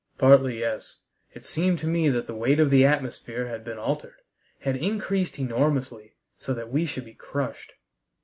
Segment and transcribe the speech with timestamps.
[0.17, 0.97] "Partly, yes.
[1.31, 4.23] It seemed to me that the weight of the atmosphere had been altered
[4.61, 7.73] had increased enormously, so that we should be crushed."